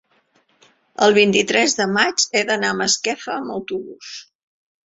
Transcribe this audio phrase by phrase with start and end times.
[1.07, 4.15] el vint-i-tres de maig he d'anar a Masquefa amb autobús.